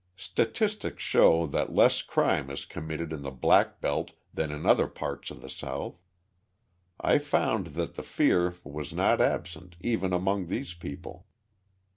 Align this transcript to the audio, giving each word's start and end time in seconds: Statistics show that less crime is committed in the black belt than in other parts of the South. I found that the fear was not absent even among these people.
Statistics 0.17 1.03
show 1.03 1.45
that 1.45 1.75
less 1.75 2.01
crime 2.01 2.49
is 2.49 2.65
committed 2.65 3.13
in 3.13 3.21
the 3.21 3.29
black 3.29 3.79
belt 3.81 4.13
than 4.33 4.51
in 4.51 4.65
other 4.65 4.87
parts 4.87 5.29
of 5.29 5.43
the 5.43 5.49
South. 5.51 6.01
I 6.99 7.19
found 7.19 7.67
that 7.77 7.93
the 7.93 8.01
fear 8.01 8.55
was 8.63 8.91
not 8.91 9.21
absent 9.21 9.75
even 9.79 10.11
among 10.11 10.47
these 10.47 10.73
people. 10.73 11.27